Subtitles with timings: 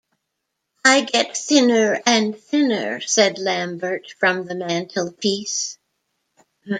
[0.83, 5.77] "I get thinner and thinner," said Lambert from the mantelpiece.